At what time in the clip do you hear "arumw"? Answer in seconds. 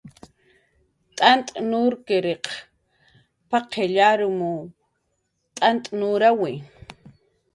4.09-4.51